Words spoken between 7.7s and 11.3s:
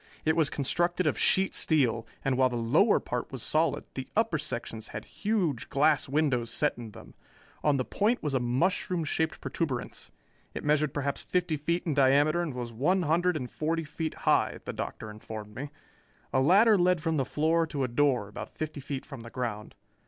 the point was a mushroom shaped protuberance. It measured perhaps